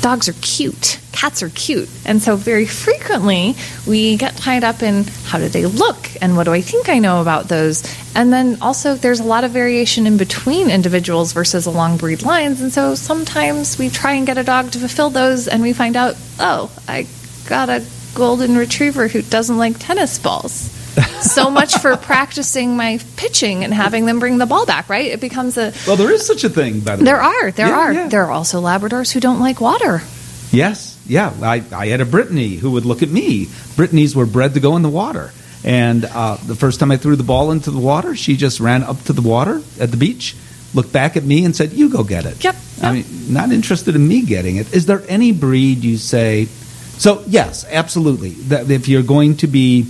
[0.00, 1.88] dogs are cute, cats are cute.
[2.04, 3.54] And so, very frequently,
[3.86, 6.98] we get tied up in how do they look and what do I think I
[6.98, 7.82] know about those.
[8.14, 12.60] And then also, there's a lot of variation in between individuals versus along breed lines.
[12.60, 15.96] And so, sometimes we try and get a dog to fulfill those, and we find
[15.96, 17.06] out, oh, I
[17.46, 17.84] got a
[18.14, 20.77] golden retriever who doesn't like tennis balls.
[21.20, 25.06] So much for practicing my pitching and having them bring the ball back, right?
[25.06, 27.22] It becomes a Well, there is such a thing, by the there way.
[27.22, 28.08] are there Yeah, are yeah.
[28.08, 30.02] there are also Labradors who don't like water.
[30.50, 31.32] Yes, yeah.
[31.42, 33.48] I, I had a Brittany who would look at me.
[33.76, 35.30] Brittany's were bred to go in the water.
[35.64, 38.82] And uh, the first time I threw the ball into the water, she just ran
[38.82, 40.36] up to the water at the beach,
[40.72, 42.42] looked back at me, and said, You go get it.
[42.42, 44.72] Yep, I mean, not interested in me getting it.
[44.72, 46.44] Is there any breed you say?
[46.46, 48.30] So, yes, absolutely.
[48.48, 49.82] That if you're going to be,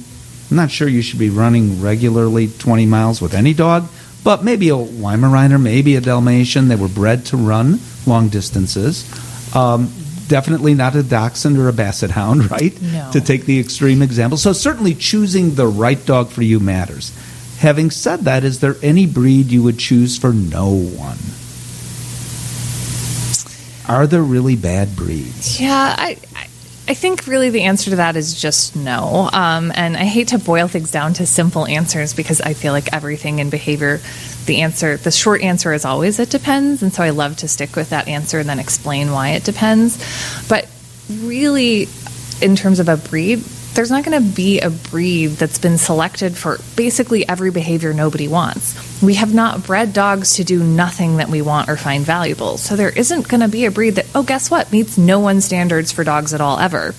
[0.51, 3.89] I'm not sure you should be running regularly 20 miles with any dog,
[4.25, 6.69] but maybe a Weimaraner, maybe a Dalmatian.
[6.69, 9.05] They were bred to run long distances.
[9.55, 9.93] Um,
[10.29, 12.81] definitely not a dachshund or a basset hound, right?
[12.81, 13.11] No.
[13.13, 14.39] To take the extreme example.
[14.39, 17.13] So, certainly choosing the right dog for you matters.
[17.59, 21.19] Having said that, is there any breed you would choose for no one?
[23.89, 25.61] Are there really bad breeds?
[25.61, 26.19] Yeah, I,
[26.89, 29.29] I think really the answer to that is just no.
[29.31, 32.95] Um, and I hate to boil things down to simple answers because I feel like
[32.95, 34.01] everything in behavior,
[34.47, 36.83] the answer, the short answer is always it depends.
[36.83, 39.99] And so I love to stick with that answer and then explain why it depends.
[40.49, 40.67] But
[41.11, 41.89] really,
[42.41, 43.45] in terms of a breed,
[43.79, 48.27] there's not going to be a breed that's been selected for basically every behavior nobody
[48.27, 49.01] wants.
[49.01, 52.59] We have not bred dogs to do nothing that we want or find valuable.
[52.59, 55.45] So there isn't going to be a breed that, oh, guess what, meets no one's
[55.45, 56.93] standards for dogs at all ever.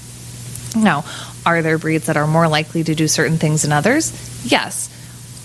[0.73, 1.03] Now,
[1.45, 4.13] are there breeds that are more likely to do certain things than others?
[4.49, 4.87] Yes.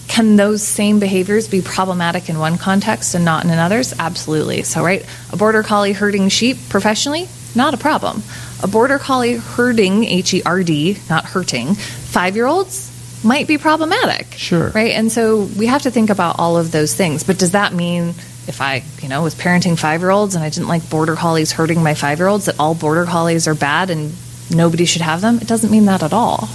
[0.06, 3.92] Can those same behaviors be problematic in one context and not in others?
[3.98, 4.62] Absolutely.
[4.62, 8.22] So, right, a border collie herding sheep professionally, not a problem.
[8.64, 12.90] A border collie herding, H E R D, not hurting, five year olds
[13.22, 14.32] might be problematic.
[14.32, 14.70] Sure.
[14.70, 14.92] Right?
[14.92, 17.24] And so we have to think about all of those things.
[17.24, 18.14] But does that mean
[18.46, 21.52] if I, you know, was parenting five year olds and I didn't like border collies
[21.52, 24.14] hurting my five year olds, that all border collies are bad and
[24.50, 25.40] nobody should have them?
[25.40, 26.48] It doesn't mean that at all.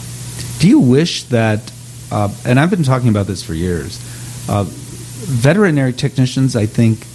[0.58, 1.72] Do you wish that,
[2.12, 4.00] uh, and I've been talking about this for years,
[4.50, 7.06] uh, veterinary technicians, I think,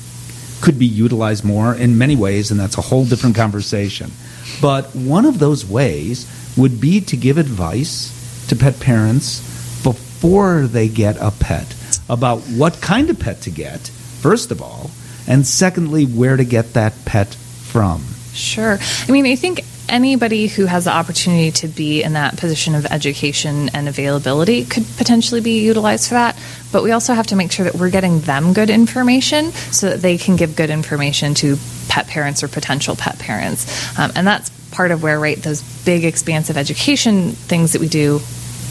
[0.61, 4.13] could be utilized more in many ways, and that's a whole different conversation.
[4.61, 9.41] But one of those ways would be to give advice to pet parents
[9.83, 11.75] before they get a pet
[12.09, 14.91] about what kind of pet to get, first of all,
[15.27, 18.05] and secondly, where to get that pet from.
[18.33, 18.79] Sure.
[18.81, 22.87] I mean, I think anybody who has the opportunity to be in that position of
[22.87, 26.39] education and availability could potentially be utilized for that.
[26.73, 30.03] But we also have to make sure that we're getting them good information so that
[30.03, 31.57] they can give good information to
[31.89, 33.99] pet parents or potential pet parents.
[33.99, 38.21] Um, and that's part of where, right, those big, expansive education things that we do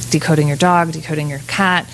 [0.09, 1.89] decoding your dog, decoding your cat,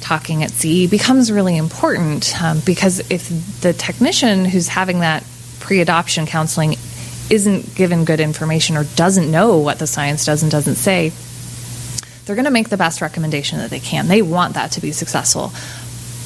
[0.00, 3.28] talking at CE becomes really important um, because if
[3.60, 5.24] the technician who's having that
[5.58, 6.76] pre adoption counseling
[7.30, 11.12] isn't given good information or doesn't know what the science does and doesn't say,
[12.24, 14.08] they're going to make the best recommendation that they can.
[14.08, 15.52] They want that to be successful.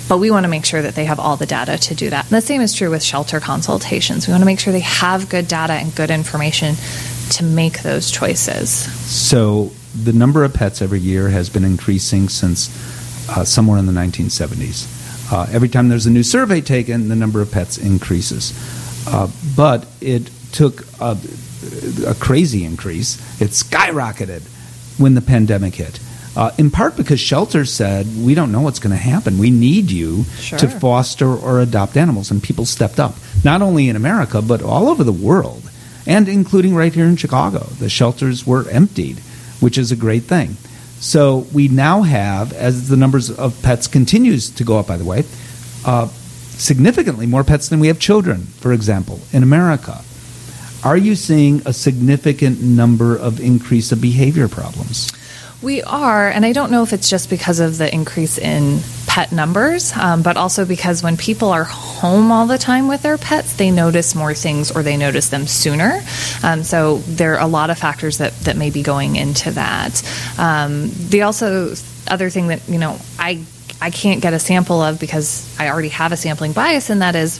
[0.08, 2.24] But we want to make sure that they have all the data to do that.
[2.24, 4.26] And the same is true with shelter consultations.
[4.26, 6.74] We want to make sure they have good data and good information
[7.30, 8.70] to make those choices.
[9.08, 12.68] So the number of pets every year has been increasing since
[13.30, 15.32] uh, somewhere in the 1970s.
[15.32, 18.52] Uh, every time there's a new survey taken, the number of pets increases.
[19.06, 21.16] Uh, but it took a,
[22.06, 23.16] a crazy increase.
[23.40, 24.42] It skyrocketed
[24.98, 26.00] when the pandemic hit.
[26.34, 29.38] Uh, in part because shelters said, we don't know what's going to happen.
[29.38, 30.58] We need you Sure.
[30.60, 32.30] to foster or adopt animals.
[32.30, 35.62] And people stepped up, not only in America, but all over the world,
[36.06, 37.66] and including right here in Chicago.
[37.78, 39.18] The shelters were emptied,
[39.60, 40.56] which is a great thing.
[41.00, 45.04] So we now have, as the numbers of pets continues to go up, by the
[45.04, 45.24] way,
[45.84, 46.06] uh,
[46.56, 50.02] significantly more pets than we have children, for example, in America.
[50.84, 55.12] Are you seeing a significant number of increase of behavior problems?
[55.62, 59.30] We are, and I don't know if it's just because of the increase in pet
[59.30, 63.54] numbers, um, but also because when people are home all the time with their pets,
[63.54, 66.00] they notice more things or they notice them sooner.
[66.42, 70.02] Um, so there are a lot of factors that, that may be going into that.
[70.36, 71.74] Um, the also
[72.08, 73.44] other thing that you know I
[73.80, 77.14] I can't get a sample of because I already have a sampling bias, and that
[77.14, 77.38] is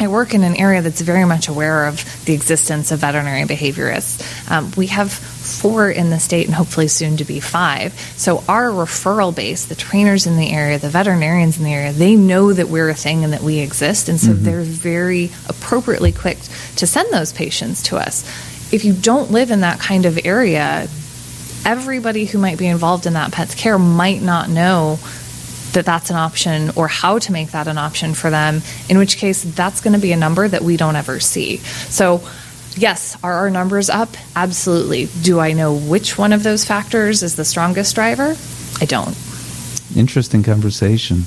[0.00, 4.50] I work in an area that's very much aware of the existence of veterinary behaviorists.
[4.50, 7.92] Um, we have four in the state and hopefully soon to be five.
[8.16, 12.16] So our referral base, the trainers in the area, the veterinarians in the area, they
[12.16, 14.08] know that we're a thing and that we exist.
[14.08, 14.44] And so mm-hmm.
[14.44, 16.38] they're very appropriately quick
[16.76, 18.24] to send those patients to us.
[18.72, 20.88] If you don't live in that kind of area,
[21.64, 24.98] everybody who might be involved in that pet's care might not know
[25.72, 29.16] that that's an option or how to make that an option for them, in which
[29.16, 31.58] case that's going to be a number that we don't ever see.
[31.58, 32.26] So,
[32.76, 34.10] yes, are our numbers up?
[34.36, 35.08] Absolutely.
[35.22, 38.36] Do I know which one of those factors is the strongest driver?
[38.80, 39.16] I don't.
[39.96, 41.22] Interesting conversation.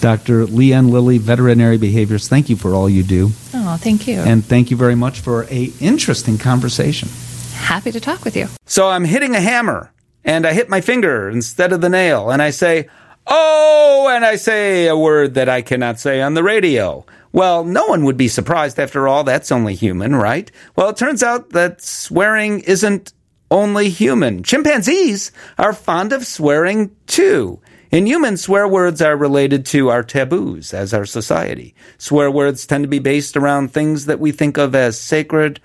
[0.00, 0.44] Dr.
[0.44, 3.30] Leanne Lilly, veterinary behaviors, thank you for all you do.
[3.54, 4.18] Oh, thank you.
[4.18, 7.08] And thank you very much for a interesting conversation.
[7.54, 8.48] Happy to talk with you.
[8.66, 9.90] So I'm hitting a hammer
[10.24, 12.88] and I hit my finger instead of the nail and I say,
[13.26, 17.06] Oh, and I say a word that I cannot say on the radio.
[17.32, 19.24] Well, no one would be surprised after all.
[19.24, 20.50] That's only human, right?
[20.76, 23.12] Well, it turns out that swearing isn't
[23.50, 24.42] only human.
[24.42, 27.60] Chimpanzees are fond of swearing too.
[27.90, 31.74] In humans, swear words are related to our taboos as our society.
[31.96, 35.60] Swear words tend to be based around things that we think of as sacred,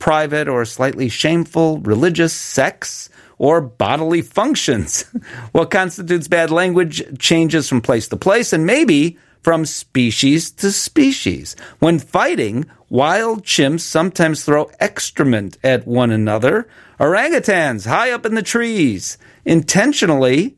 [0.00, 3.08] private, or slightly shameful, religious, sex,
[3.38, 5.02] or bodily functions.
[5.52, 11.56] what constitutes bad language changes from place to place and maybe from species to species.
[11.78, 16.68] When fighting, wild chimps sometimes throw excrement at one another.
[16.98, 20.56] Orangutans, high up in the trees, intentionally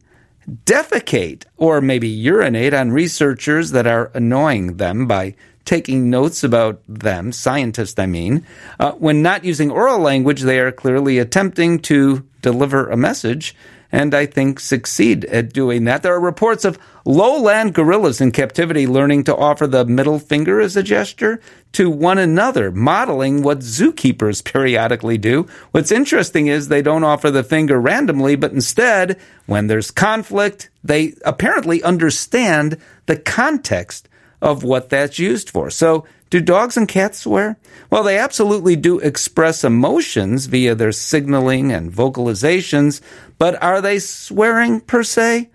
[0.64, 7.30] defecate or maybe urinate on researchers that are annoying them by taking notes about them,
[7.32, 8.46] scientists, I mean.
[8.78, 13.54] Uh, when not using oral language, they are clearly attempting to deliver a message,
[13.92, 16.02] and I think succeed at doing that.
[16.02, 20.76] There are reports of lowland gorillas in captivity learning to offer the middle finger as
[20.76, 21.40] a gesture
[21.72, 25.48] to one another, modeling what zookeepers periodically do.
[25.72, 31.14] What's interesting is they don't offer the finger randomly, but instead, when there's conflict, they
[31.24, 34.08] apparently understand the context
[34.40, 35.70] of what that's used for.
[35.70, 37.58] So, do dogs and cats swear?
[37.90, 43.00] Well, they absolutely do express emotions via their signaling and vocalizations,
[43.36, 45.50] but are they swearing per se?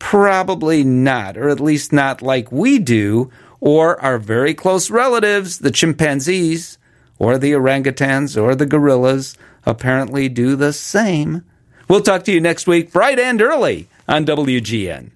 [0.00, 3.30] Probably not, or at least not like we do,
[3.60, 6.78] or our very close relatives, the chimpanzees,
[7.18, 11.44] or the orangutans, or the gorillas, apparently do the same.
[11.86, 15.10] We'll talk to you next week, bright and early, on WGN.